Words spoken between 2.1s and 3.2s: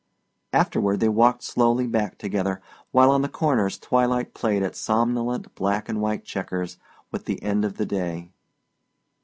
together, while